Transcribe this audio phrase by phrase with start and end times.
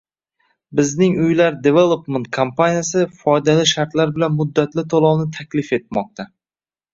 [0.77, 6.27] Bizning Uylar Development kompaniyasi foydali shartlar bilan muddatli to‘lovni taklif etmoqda